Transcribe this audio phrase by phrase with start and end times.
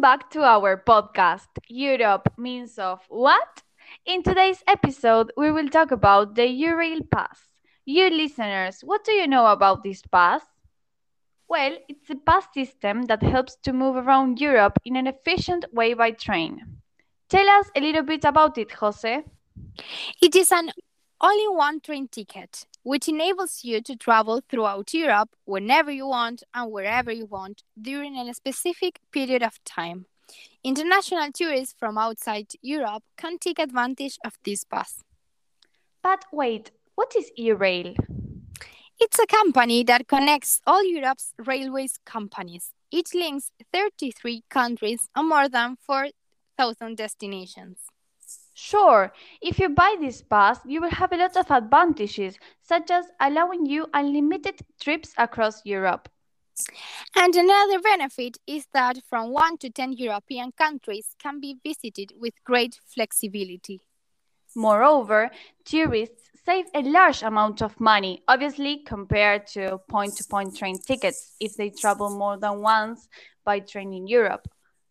[0.00, 3.62] back to our podcast, Europe Means of What?
[4.06, 7.48] In today's episode, we will talk about the Eurail Pass.
[7.84, 10.42] You listeners, what do you know about this pass?
[11.48, 15.94] Well, it's a pass system that helps to move around Europe in an efficient way
[15.94, 16.78] by train.
[17.28, 19.22] Tell us a little bit about it, Jose.
[20.22, 20.70] It is an
[21.20, 26.70] only one train ticket, which enables you to travel throughout Europe whenever you want and
[26.70, 30.06] wherever you want during a specific period of time.
[30.62, 35.02] International tourists from outside Europe can take advantage of this pass.
[36.02, 37.96] But wait, what is Eurail?
[38.98, 42.72] It's a company that connects all Europe's railways companies.
[42.92, 47.78] It links 33 countries and more than 4,000 destinations.
[48.62, 49.10] Sure,
[49.40, 53.64] if you buy this pass, you will have a lot of advantages, such as allowing
[53.64, 56.10] you unlimited trips across Europe.
[57.16, 62.34] And another benefit is that from 1 to 10 European countries can be visited with
[62.44, 63.80] great flexibility.
[64.54, 65.30] Moreover,
[65.64, 71.34] tourists save a large amount of money, obviously, compared to point to point train tickets
[71.40, 73.08] if they travel more than once
[73.42, 74.46] by train in Europe.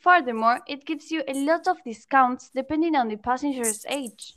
[0.00, 4.34] Furthermore, it gives you a lot of discounts depending on the passenger's age.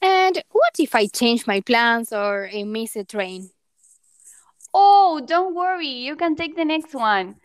[0.00, 3.50] And what if I change my plans or I miss a train?
[4.74, 7.36] Oh, don't worry, you can take the next one.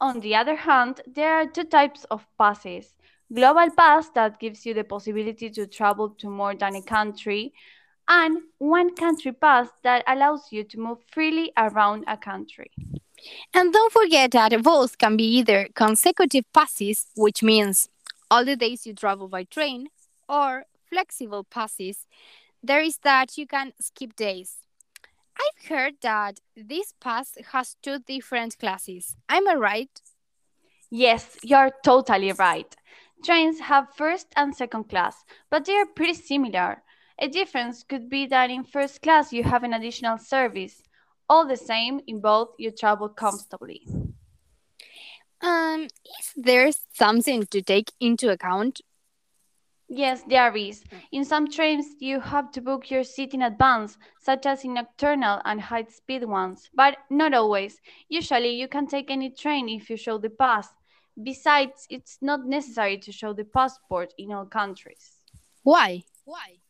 [0.00, 2.96] On the other hand, there are two types of passes.
[3.32, 7.54] Global Pass that gives you the possibility to travel to more than a country,
[8.08, 12.70] and One Country Pass that allows you to move freely around a country.
[13.54, 17.88] And don't forget that both can be either consecutive passes, which means
[18.30, 19.88] all the days you travel by train,
[20.28, 22.06] or flexible passes.
[22.62, 24.56] There is that you can skip days.
[25.36, 29.16] I've heard that this pass has two different classes.
[29.28, 30.00] Am I right?
[30.90, 32.76] Yes, you're totally right.
[33.24, 36.82] Trains have first and second class, but they are pretty similar.
[37.18, 40.82] A difference could be that in first class you have an additional service.
[41.28, 43.86] All the same, in both you travel comfortably.
[45.40, 48.80] Um, is there something to take into account?
[49.88, 50.84] Yes, there is.
[51.10, 55.42] In some trains, you have to book your seat in advance, such as in nocturnal
[55.44, 57.78] and high speed ones, but not always.
[58.08, 60.68] Usually, you can take any train if you show the pass.
[61.22, 65.20] Besides, it's not necessary to show the passport in all countries.
[65.62, 66.04] Why?
[66.24, 66.60] Why?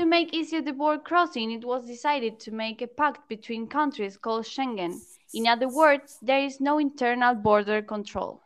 [0.00, 4.16] To make easier the border crossing, it was decided to make a pact between countries
[4.16, 4.98] called Schengen.
[5.34, 8.40] In other words, there is no internal border control.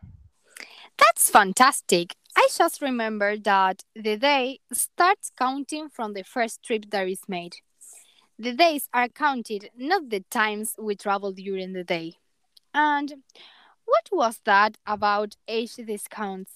[0.99, 2.17] That's fantastic.
[2.37, 7.55] I just remember that the day starts counting from the first trip that is made.
[8.37, 12.15] The days are counted, not the times we travel during the day.
[12.75, 13.23] And
[13.85, 16.51] what was that about age discounts?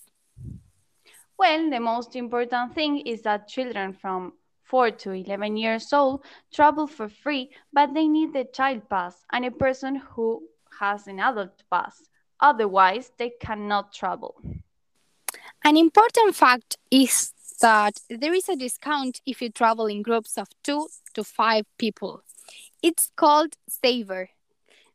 [1.38, 4.32] Well, the most important thing is that children from
[4.68, 9.44] 4 to 11 years old travel for free, but they need the child pass and
[9.44, 10.42] a person who
[10.78, 12.08] has an adult pass.
[12.40, 14.40] Otherwise, they cannot travel.
[15.64, 20.48] An important fact is that there is a discount if you travel in groups of
[20.62, 22.22] two to five people.
[22.82, 24.30] It's called Saver.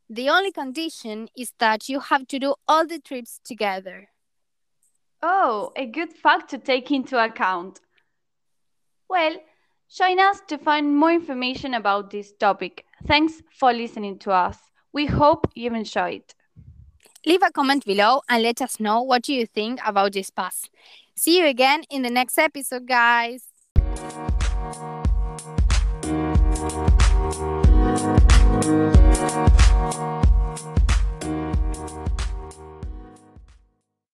[0.10, 4.10] The only condition is that you have to do all the trips together.
[5.22, 7.80] Oh, a good fact to take into account.
[9.10, 9.36] Well,
[9.96, 12.86] join us to find more information about this topic.
[13.06, 14.58] Thanks for listening to us.
[14.92, 16.24] We hope you enjoyed.
[17.26, 20.70] Leave a comment below and let us know what you think about this pass.
[21.16, 23.46] See you again in the next episode, guys.